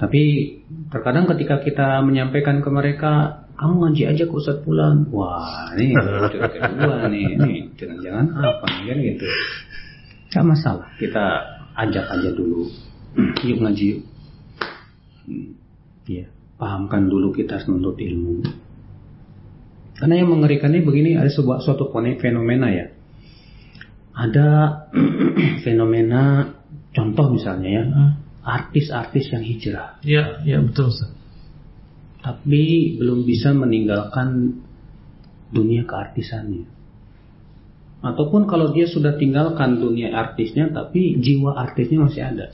Tapi 0.00 0.22
terkadang 0.88 1.28
ketika 1.28 1.60
kita 1.60 2.00
menyampaikan 2.00 2.64
ke 2.64 2.70
mereka, 2.72 3.44
kamu 3.60 3.74
ngaji 3.84 4.02
aja 4.08 4.24
ke 4.24 4.32
Ustadz 4.32 4.64
Fulan, 4.64 5.04
wah 5.12 5.76
ini 5.76 5.92
kedua 6.64 7.04
nih, 7.12 7.36
jangan-jangan 7.76 8.26
apa 8.32 8.64
kan 8.64 8.96
gitu. 8.96 9.26
Gak 10.32 10.46
masalah, 10.46 10.88
kita 10.96 11.24
ajak 11.76 12.06
aja 12.16 12.30
dulu, 12.32 12.64
yuk 13.48 13.58
ngaji 13.60 13.84
yuk. 13.92 14.00
Hmm, 15.28 15.50
Iya, 16.08 16.26
pahamkan 16.56 17.06
dulu 17.06 17.30
kita 17.36 17.60
menuntut 17.68 18.00
ilmu. 18.00 18.42
Karena 20.00 20.24
yang 20.24 20.32
mengerikannya 20.32 20.80
begini 20.80 21.20
ada 21.20 21.28
sebuah 21.28 21.60
suatu 21.60 21.92
fenomena 21.92 22.72
ya. 22.72 22.88
Ada 24.16 24.48
fenomena 25.64 26.50
contoh 26.90 27.30
misalnya 27.30 27.70
ya, 27.70 27.84
Hmm. 27.86 28.12
artis-artis 28.40 29.30
yang 29.30 29.44
hijrah 29.44 30.00
Ya, 30.02 30.40
ya 30.42 30.58
betul 30.64 30.88
Ustaz. 30.90 31.12
tapi 32.24 32.96
belum 32.96 33.28
bisa 33.28 33.52
meninggalkan 33.52 34.60
dunia 35.52 35.84
keartisannya. 35.84 36.64
Ataupun 38.00 38.48
kalau 38.48 38.72
dia 38.72 38.88
sudah 38.88 39.20
tinggalkan 39.20 39.76
dunia 39.76 40.16
artisnya 40.16 40.72
tapi 40.72 41.20
jiwa 41.20 41.52
artisnya 41.52 42.00
masih 42.00 42.22
ada. 42.24 42.46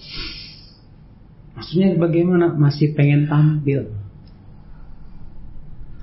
Maksudnya 1.55 1.95
bagaimana? 1.97 2.53
Masih 2.53 2.93
pengen 2.99 3.31
tampil. 3.31 3.95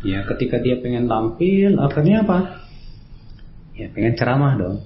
Ya, 0.03 0.27
ketika 0.27 0.59
dia 0.59 0.83
pengen 0.83 1.07
tampil, 1.07 1.79
akhirnya 1.79 2.27
apa? 2.27 2.67
Ya, 3.73 3.87
pengen 3.89 4.19
ceramah 4.19 4.59
dong. 4.59 4.83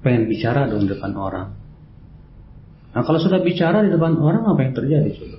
Pengen 0.00 0.26
bicara 0.26 0.66
dong 0.66 0.88
di 0.88 0.96
depan 0.96 1.12
orang. 1.12 1.52
Nah, 2.96 3.04
kalau 3.04 3.20
sudah 3.20 3.44
bicara 3.44 3.84
di 3.84 3.92
depan 3.92 4.16
orang, 4.16 4.48
apa 4.48 4.60
yang 4.64 4.72
terjadi? 4.72 5.10
Coba? 5.20 5.38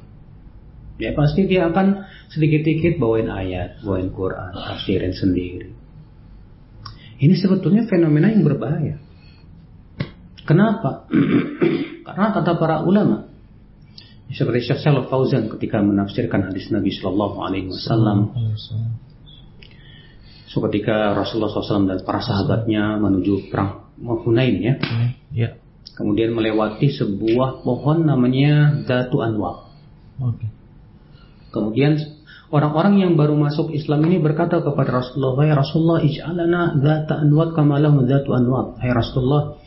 Ya 0.98 1.14
pasti 1.14 1.46
dia 1.46 1.70
akan 1.70 2.06
sedikit-sedikit 2.34 2.98
bawain 2.98 3.30
ayat, 3.30 3.82
bawain 3.86 4.10
Quran, 4.10 4.54
tafsirin 4.54 5.14
sendiri. 5.14 5.70
Ini 7.18 7.34
sebetulnya 7.38 7.86
fenomena 7.86 8.34
yang 8.34 8.42
berbahaya. 8.46 8.98
Kenapa? 10.46 11.06
Karena 12.06 12.34
kata 12.34 12.58
para 12.58 12.82
ulama, 12.82 13.27
seperti 14.28 14.60
Syekh 14.66 14.84
Shalal 14.84 15.08
Fauzan 15.08 15.48
ketika 15.48 15.80
menafsirkan 15.80 16.52
hadis 16.52 16.68
Nabi 16.68 16.92
Shallallahu 16.92 17.38
Alaihi 17.40 17.72
Wasallam, 17.72 18.36
so 20.48 20.58
ketika 20.68 21.14
Rasulullah 21.14 21.52
SAW 21.54 21.88
dan 21.88 22.00
para 22.04 22.20
sahabatnya 22.20 23.00
menuju 23.00 23.48
perang 23.48 23.88
Hunain 23.98 24.56
ya, 24.60 24.74
Ya. 25.32 25.50
kemudian 25.94 26.32
melewati 26.32 26.92
sebuah 26.92 27.64
pohon 27.64 28.04
namanya 28.04 28.84
Datu 28.84 29.20
Anwar. 29.20 29.72
Kemudian 31.48 31.98
orang-orang 32.50 33.02
yang 33.02 33.12
baru 33.16 33.34
masuk 33.34 33.72
Islam 33.72 34.06
ini 34.06 34.20
berkata 34.20 34.62
kepada 34.62 35.02
Rasulullah, 35.02 35.34
"Hai 35.42 35.52
Rasulullah, 35.56 36.00
ij'alana 36.04 36.62
dzata 36.78 37.24
anwat 37.24 37.56
kama 37.56 37.80
lahum 37.80 38.06
dzatu 38.06 38.30
anwat." 38.36 38.78
Hai 38.78 38.92
Rasulullah, 38.94 39.58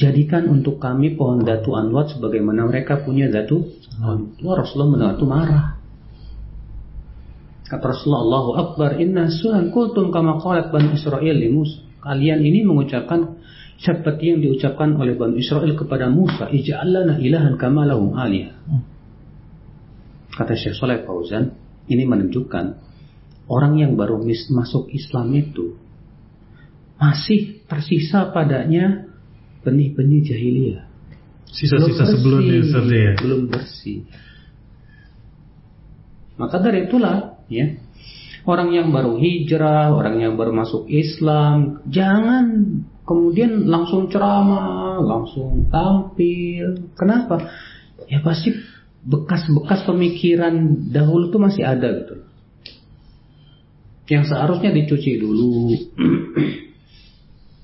jadikan 0.00 0.48
untuk 0.48 0.80
kami 0.80 1.14
pohon 1.14 1.44
dzatu 1.44 1.76
anwat 1.76 2.16
sebagaimana 2.16 2.68
mereka 2.68 3.02
punya 3.04 3.28
dzatu 3.28 3.62
anwat. 4.00 4.56
Rasulullah 4.64 4.90
mendengar 4.90 5.14
itu 5.20 5.26
marah. 5.28 5.66
Kata 7.68 7.84
Rasulullah, 7.88 8.22
"Allahu 8.28 8.50
Akbar, 8.60 9.00
inna 9.00 9.32
suhan 9.32 9.72
kultum 9.72 10.12
kama 10.12 10.36
qalat 10.44 10.68
Bani 10.68 10.92
Israel 10.92 11.36
li 11.36 11.48
Musa." 11.48 11.80
Kalian 12.02 12.44
ini 12.44 12.66
mengucapkan 12.66 13.38
seperti 13.80 14.34
yang 14.34 14.38
diucapkan 14.42 14.92
oleh 14.98 15.16
Bani 15.16 15.40
Israel 15.40 15.72
kepada 15.78 16.12
Musa, 16.12 16.52
"Ij'alana 16.52 17.16
ilahan 17.22 17.56
kama 17.56 17.88
lahum 17.88 18.12
aliyah." 18.12 18.52
Kata 20.32 20.52
Syekh 20.56 20.76
Saleh 20.76 21.04
Fauzan, 21.04 21.52
ini 21.88 22.04
menunjukkan 22.08 22.64
orang 23.48 23.80
yang 23.80 23.96
baru 23.96 24.20
masuk 24.24 24.88
Islam 24.92 25.32
itu 25.36 25.76
masih 26.96 27.66
tersisa 27.66 28.30
padanya 28.30 29.11
benih-benih 29.62 30.20
jahiliyah. 30.26 30.84
Sisa-sisa 31.52 32.08
Belum 32.08 32.12
sebelumnya 32.16 32.98
ya. 32.98 33.12
Belum 33.20 33.40
bersih. 33.50 34.08
Maka 36.40 36.56
dari 36.58 36.88
itulah 36.88 37.44
ya 37.52 37.76
orang 38.48 38.74
yang 38.74 38.88
baru 38.90 39.20
hijrah, 39.20 39.94
orang 39.94 40.18
yang 40.18 40.34
baru 40.34 40.50
masuk 40.50 40.88
Islam, 40.90 41.84
jangan 41.86 42.78
kemudian 43.06 43.68
langsung 43.68 44.10
ceramah, 44.10 44.98
langsung 44.98 45.68
tampil. 45.70 46.90
Kenapa? 46.98 47.52
Ya 48.10 48.24
pasti 48.24 48.56
bekas-bekas 49.02 49.86
pemikiran 49.86 50.88
dahulu 50.90 51.30
itu 51.30 51.38
masih 51.38 51.62
ada 51.66 51.88
gitu. 52.02 52.14
Yang 54.10 54.34
seharusnya 54.34 54.70
dicuci 54.74 55.20
dulu. 55.20 55.70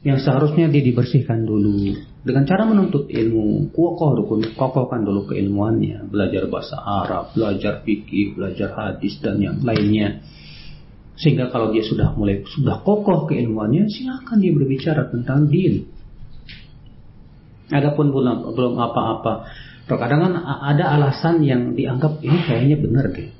yang 0.06 0.18
seharusnya 0.22 0.70
dia 0.70 0.82
dibersihkan 0.82 1.42
dulu. 1.42 1.98
Dengan 2.22 2.44
cara 2.46 2.68
menuntut 2.68 3.10
ilmu 3.10 3.72
kokoh 3.74 4.10
dulu 4.14 4.54
kokohkan 4.54 5.02
dulu 5.02 5.26
keilmuannya. 5.26 6.06
Belajar 6.12 6.46
bahasa 6.46 6.76
Arab 6.78 7.34
belajar 7.34 7.82
fikih 7.82 8.38
belajar 8.38 8.74
hadis 8.74 9.18
dan 9.18 9.42
yang 9.42 9.58
lainnya. 9.64 10.22
Sehingga 11.18 11.50
kalau 11.50 11.74
dia 11.74 11.82
sudah 11.82 12.14
mulai 12.14 12.46
sudah 12.46 12.78
kokoh 12.86 13.26
keilmuannya 13.26 13.90
silakan 13.90 14.38
dia 14.38 14.52
berbicara 14.54 15.10
tentang 15.10 15.50
din. 15.50 15.90
Adapun 17.74 18.14
belum 18.14 18.54
belum 18.54 18.74
apa-apa. 18.78 19.50
Terkadang 19.88 20.36
ada 20.46 20.84
alasan 20.94 21.42
yang 21.42 21.72
dianggap 21.74 22.20
ini 22.22 22.38
kayaknya 22.44 22.76
benar 22.78 23.08
deh. 23.08 23.30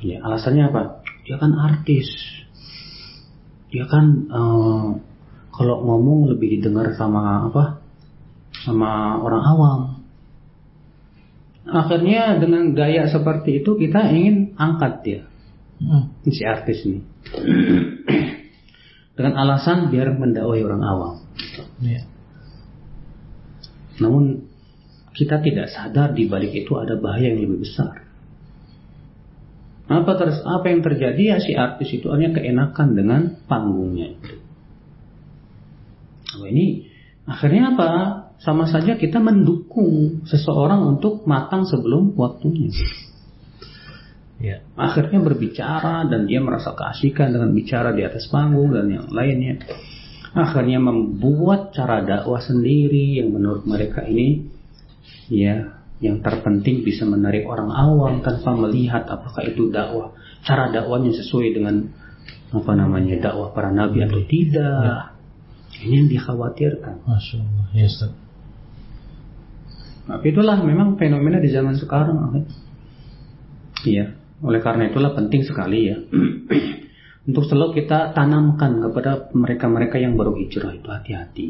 Ya 0.00 0.22
alasannya 0.24 0.70
apa? 0.70 0.82
Dia 1.26 1.36
kan 1.36 1.56
artis 1.56 2.08
dia 3.74 3.90
kan 3.90 4.30
uh, 4.30 5.02
kalau 5.50 5.76
ngomong 5.82 6.30
lebih 6.30 6.58
didengar 6.58 6.94
sama 6.94 7.50
apa? 7.50 7.82
Sama 8.62 9.18
orang 9.18 9.42
awam. 9.42 9.80
Akhirnya 11.66 12.38
dengan 12.38 12.70
gaya 12.70 13.10
seperti 13.10 13.66
itu 13.66 13.74
kita 13.74 14.14
ingin 14.14 14.54
angkat 14.54 15.02
dia. 15.02 15.20
Hmm. 15.82 16.14
si 16.22 16.46
artis 16.46 16.86
ini. 16.86 17.02
Dengan 19.18 19.34
alasan 19.42 19.90
biar 19.90 20.14
mendakwai 20.14 20.62
orang 20.62 20.82
awam. 20.82 21.14
Ya. 21.82 22.06
namun 24.02 24.50
kita 25.14 25.38
tidak 25.38 25.70
sadar 25.70 26.14
di 26.14 26.26
balik 26.26 26.50
itu 26.50 26.74
ada 26.74 26.98
bahaya 26.98 27.30
yang 27.30 27.46
lebih 27.46 27.62
besar 27.62 28.03
apa 29.84 30.16
terus 30.16 30.40
apa 30.48 30.72
yang 30.72 30.80
terjadi 30.80 31.22
ya 31.22 31.36
si 31.40 31.52
artis 31.52 31.92
itu 31.92 32.08
hanya 32.08 32.32
keenakan 32.32 32.96
dengan 32.96 33.20
panggungnya 33.44 34.16
itu. 34.16 34.34
Nah, 36.34 36.48
ini 36.48 36.88
akhirnya 37.28 37.76
apa? 37.76 37.90
Sama 38.40 38.68
saja 38.68 38.98
kita 38.98 39.22
mendukung 39.22 40.26
seseorang 40.26 40.96
untuk 40.96 41.24
matang 41.24 41.64
sebelum 41.68 42.16
waktunya. 42.18 42.72
Ya. 44.42 44.60
Akhirnya 44.74 45.22
berbicara 45.22 46.04
dan 46.10 46.26
dia 46.26 46.42
merasa 46.42 46.74
keasikan 46.74 47.32
dengan 47.32 47.54
bicara 47.54 47.94
di 47.94 48.02
atas 48.04 48.28
panggung 48.28 48.74
dan 48.74 48.90
yang 48.90 49.08
lainnya. 49.08 49.62
Akhirnya 50.34 50.82
membuat 50.82 51.70
cara 51.72 52.02
dakwah 52.02 52.42
sendiri 52.42 53.22
yang 53.22 53.30
menurut 53.30 53.62
mereka 53.64 54.02
ini 54.02 54.50
ya 55.30 55.83
yang 56.04 56.20
terpenting 56.20 56.84
bisa 56.84 57.08
menarik 57.08 57.48
orang 57.48 57.72
awam 57.72 58.20
tanpa 58.20 58.52
melihat 58.52 59.08
apakah 59.08 59.40
itu 59.48 59.72
dakwah. 59.72 60.12
Cara 60.44 60.68
dakwahnya 60.68 61.16
sesuai 61.16 61.56
dengan 61.56 61.88
apa 62.52 62.72
namanya 62.76 63.16
dakwah 63.24 63.56
para 63.56 63.72
nabi 63.72 64.04
atau 64.04 64.20
tidak. 64.28 65.16
Ini 65.80 66.04
yang 66.04 66.08
dikhawatirkan. 66.12 67.08
Masya 67.08 67.36
Allah. 67.40 67.66
Ya 67.72 67.88
Ustaz. 67.88 68.12
itulah 70.20 70.60
memang 70.60 71.00
fenomena 71.00 71.40
di 71.40 71.48
zaman 71.48 71.80
sekarang 71.80 72.44
iya 73.88 74.12
oleh 74.44 74.60
karena 74.60 74.92
itulah 74.92 75.16
penting 75.16 75.40
sekali 75.48 75.88
ya. 75.88 75.96
Untuk 77.28 77.48
selalu 77.48 77.80
kita 77.80 78.12
tanamkan 78.12 78.84
kepada 78.84 79.32
mereka-mereka 79.32 79.96
yang 79.96 80.20
baru 80.20 80.36
hijrah 80.36 80.76
itu 80.76 80.88
hati-hati. 80.92 81.48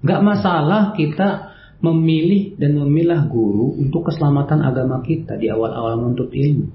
Nggak 0.00 0.20
masalah 0.24 0.96
kita 0.96 1.49
memilih 1.80 2.60
dan 2.60 2.76
memilah 2.76 3.24
guru 3.28 3.72
untuk 3.80 4.12
keselamatan 4.12 4.60
agama 4.60 5.00
kita 5.00 5.40
di 5.40 5.48
awal-awal 5.48 5.96
menuntut 5.96 6.28
ilmu. 6.28 6.68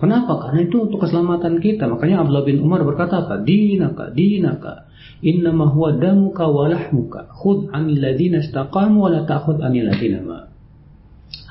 Kenapa? 0.00 0.48
Karena 0.48 0.64
itu 0.64 0.88
untuk 0.88 1.04
keselamatan 1.04 1.60
kita. 1.60 1.84
Makanya 1.84 2.24
Abdullah 2.24 2.46
bin 2.48 2.64
Umar 2.64 2.80
berkata 2.88 3.20
apa? 3.20 3.44
Dinaka, 3.44 4.08
dinaka. 4.16 4.88
Innama 5.20 5.68
huwa 5.68 5.92
damuka 5.92 6.48
wa 6.48 6.72
lahmuka. 6.72 7.28
Khud 7.36 7.68
anil 7.76 8.00
ladina 8.00 8.40
istaqamu 8.40 8.96
wa 8.96 9.12
la 9.12 9.28
ta'khud 9.28 9.60
anil 9.60 9.92
ladina 9.92 10.24
ma. 10.24 10.48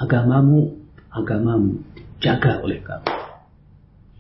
Agamamu, 0.01 0.81
agamamu. 1.13 1.77
Jaga 2.17 2.65
oleh 2.65 2.81
kamu. 2.81 3.13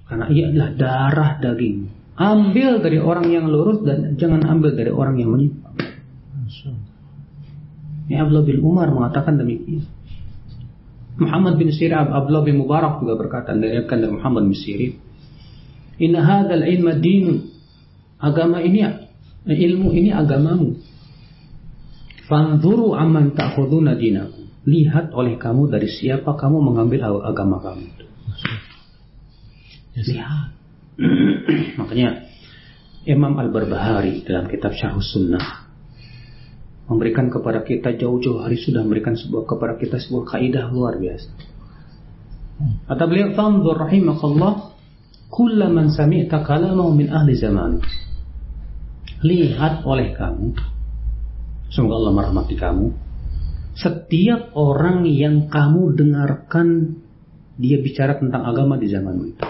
Karena 0.05 0.25
ia 0.29 0.45
adalah 0.53 0.69
darah 0.77 1.31
daging. 1.41 1.89
Ambil 2.13 2.85
dari 2.85 3.01
orang 3.01 3.25
yang 3.33 3.49
lurus 3.49 3.81
dan 3.81 4.13
jangan 4.13 4.45
ambil 4.45 4.77
dari 4.77 4.93
orang 4.93 5.17
yang 5.17 5.33
menyimpang. 5.33 5.88
Ya 8.09 8.25
Abdullah 8.25 8.41
bin 8.41 8.65
Umar 8.65 8.89
mengatakan 8.89 9.37
demikian. 9.37 9.85
Muhammad 11.21 11.61
bin 11.61 11.69
Sirin, 11.69 12.09
Abdullah 12.09 12.41
bin 12.41 12.57
Mubarak 12.57 13.05
juga 13.05 13.13
berkata 13.19 13.53
diriwayatkan 13.53 13.97
dari 14.01 14.11
Muhammad 14.17 14.49
bin 14.49 14.57
Sirin, 14.57 14.93
"Inna 16.01 16.25
hadzal 16.25 16.65
ilma 16.65 16.97
dinun." 16.97 17.53
Agama 18.19 18.59
ini 18.59 18.83
ilmu 19.47 19.95
ini 19.95 20.11
agamamu. 20.11 20.75
Fanzuru 22.27 22.97
amman 22.97 23.31
ta'khuduna 23.31 23.95
dinakum. 23.95 24.51
Lihat 24.67 25.15
oleh 25.15 25.39
kamu 25.39 25.71
dari 25.71 25.87
siapa 25.87 26.35
kamu 26.35 26.59
mengambil 26.59 27.23
agama 27.23 27.63
kamu. 27.63 27.87
Lihat. 30.03 30.49
Makanya 31.79 32.27
Imam 33.07 33.39
Al-Barbahari 33.39 34.27
dalam 34.27 34.51
kitab 34.51 34.75
Syarh 34.75 34.99
Sunnah 34.99 35.68
memberikan 36.89 37.29
kepada 37.29 37.61
kita 37.61 37.93
jauh-jauh 37.93 38.41
hari 38.41 38.57
sudah 38.57 38.81
memberikan 38.81 39.13
sebuah 39.13 39.45
kepada 39.45 39.77
kita 39.77 40.01
sebuah 40.01 40.25
kaidah 40.35 40.73
luar 40.73 40.97
biasa. 40.97 41.29
Kata 42.89 43.03
beliau, 43.05 43.37
"Fanzur 43.37 43.77
rahimakallah 43.77 44.75
kulla 45.29 45.69
man 45.69 45.93
sami'ta 45.93 46.41
kalamahu 46.43 46.91
min 46.97 47.07
ahli 47.13 47.37
zaman." 47.37 47.79
Lihat 49.21 49.85
oleh 49.85 50.17
kamu, 50.17 50.57
semoga 51.69 51.93
Allah 52.01 52.13
merahmati 52.17 52.55
kamu, 52.57 52.87
setiap 53.77 54.57
orang 54.57 55.05
yang 55.05 55.47
kamu 55.47 55.95
dengarkan 55.95 56.99
dia 57.59 57.77
bicara 57.83 58.17
tentang 58.17 58.47
agama 58.47 58.79
di 58.79 58.87
zamanmu 58.87 59.23
itu. 59.35 59.45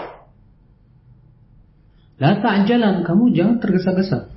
La 2.20 2.36
ta'jalan, 2.36 3.06
kamu 3.06 3.32
jangan 3.32 3.56
tergesa-gesa. 3.62 4.28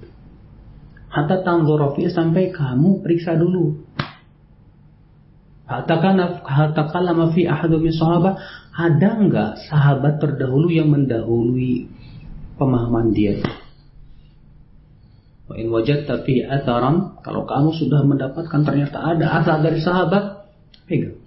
Hatta 1.13 1.45
tanzura 1.45 1.93
fi 1.93 2.09
sampai 2.09 2.49
kamu 2.49 3.05
periksa 3.05 3.37
dulu. 3.37 3.85
Kalama 6.89 7.29
fi 7.37 7.45
ahadu 7.45 7.77
min 7.77 7.93
sahabat, 7.93 8.33
ada 8.73 9.09
enggak 9.21 9.61
sahabat 9.69 10.17
terdahulu 10.17 10.73
yang 10.73 10.89
mendahului 10.89 11.85
pemahaman 12.57 13.13
dia? 13.13 13.45
Wa 15.45 15.53
in 15.53 15.69
wajadta 15.69 16.25
fi 16.25 16.41
atharan, 16.49 17.21
kalau 17.21 17.45
kamu 17.45 17.69
sudah 17.77 18.01
mendapatkan 18.01 18.61
ternyata 18.65 18.97
ada 18.97 19.37
asal 19.37 19.61
dari 19.61 19.79
sahabat, 19.85 20.49
pegang. 20.89 21.21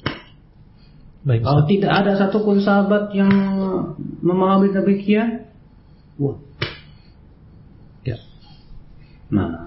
Baik 1.27 1.42
Kalau 1.42 1.62
Ustaz. 1.66 1.70
tidak 1.75 1.92
ada 1.94 2.12
satupun 2.14 2.57
sahabat 2.62 3.11
yang 3.14 3.31
memahami 4.22 4.70
demikian, 4.70 5.46
wah. 6.22 6.38
Ya. 8.07 8.14
Nah, 9.35 9.65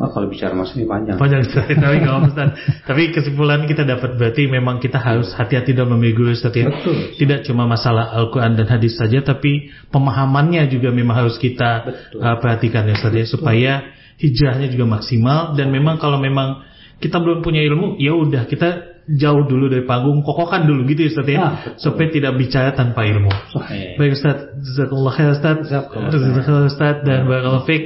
wah 0.00 0.08
kalau 0.08 0.32
bicara 0.32 0.56
mas 0.56 0.72
ini 0.72 0.88
panjang. 0.88 1.20
Panjang 1.20 1.44
Ustaz. 1.44 1.68
Tapi 1.84 1.96
nggak 2.00 2.08
apa-apa, 2.08 2.28
Ustaz. 2.32 2.48
Tapi 2.88 3.02
kesimpulan 3.12 3.68
kita 3.68 3.84
dapat 3.84 4.16
berarti 4.16 4.48
memang 4.48 4.80
kita 4.80 4.96
harus 4.96 5.28
hati-hati 5.36 5.76
dalam 5.76 6.00
memilih 6.00 6.32
Ustaz 6.32 6.56
ya. 6.56 6.72
Betul. 6.72 7.20
Tidak 7.20 7.44
cuma 7.44 7.68
masalah 7.68 8.16
Al-Quran 8.16 8.56
dan 8.56 8.66
hadis 8.66 8.96
saja, 8.96 9.20
tapi 9.20 9.68
pemahamannya 9.92 10.72
juga 10.72 10.88
memang 10.88 11.28
harus 11.28 11.36
kita 11.36 11.84
Betul. 11.84 12.24
uh, 12.24 12.36
perhatikan 12.40 12.88
ya 12.88 12.96
Ustaz 12.96 13.12
ya. 13.12 13.26
Supaya 13.28 13.72
hijrahnya 14.16 14.72
juga 14.72 14.88
maksimal 14.88 15.52
dan 15.52 15.68
memang 15.68 16.00
kalau 16.00 16.16
memang 16.16 16.64
kita 17.00 17.20
belum 17.20 17.44
punya 17.44 17.60
ilmu, 17.64 18.00
ya 18.00 18.16
udah 18.16 18.44
kita 18.48 19.00
jauh 19.10 19.42
dulu 19.48 19.66
dari 19.72 19.82
panggung, 19.88 20.22
kokohkan 20.22 20.68
dulu 20.68 20.84
gitu 20.88 21.08
ya 21.08 21.10
Ustaz 21.12 21.28
ya. 21.28 21.38
Ah, 21.40 21.52
betul. 21.60 21.76
supaya 21.80 22.08
tidak 22.08 22.32
bicara 22.40 22.70
tanpa 22.72 23.04
ilmu. 23.04 23.32
Sahih. 23.52 23.96
Baik 24.00 24.16
Ustaz, 24.16 24.38
Jazakallah 24.64 25.12
khair 25.12 25.30
Ustaz. 25.36 25.56
Jazakallah 25.68 26.40
khair. 26.40 26.68
Ustaz 26.68 26.96
dan 27.04 27.28
Barakallahu 27.28 27.68
Fik. 27.68 27.84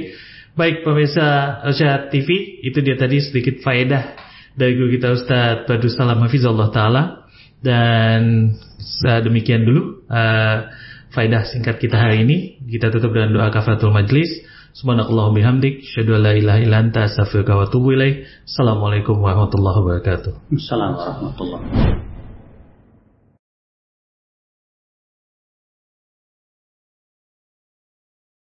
Baik 0.55 0.87
pemirsa 0.87 1.59
Syah 1.75 2.07
TV, 2.07 2.63
itu 2.63 2.79
dia 2.79 2.95
tadi 2.95 3.19
sedikit 3.19 3.59
faedah 3.59 4.15
dari 4.55 4.79
guru 4.79 4.87
kita 4.95 5.11
Ustadz 5.11 5.67
Badrus 5.67 5.99
Salam 5.99 6.23
Hafizullah 6.23 6.71
Ta'ala. 6.71 7.03
Dan 7.59 8.55
demikian 9.03 9.67
dulu 9.67 10.07
uh, 10.07 10.57
faidah 11.11 11.43
singkat 11.43 11.75
kita 11.75 11.99
hari 11.99 12.23
ini. 12.23 12.63
Kita 12.71 12.87
tutup 12.87 13.11
dengan 13.11 13.35
doa 13.35 13.51
kafaratul 13.51 13.91
majlis. 13.91 14.31
Subhanallah 14.71 15.35
bihamdik 15.35 15.83
syadu 15.91 16.15
la 16.15 16.31
ilaha 16.31 16.59
illa 16.63 16.79
anta 16.83 17.07
astaghfiruka 17.07 17.55
wa 17.55 17.63
atubu 17.67 17.95
ilaik 17.95 18.27
Assalamualaikum 18.43 19.19
warahmatullahi 19.19 19.77
wabarakatuh. 19.83 20.55
Assalamualaikum 20.55 21.35
warahmatullahi 21.35 21.63
wabarakatuh 21.67 22.04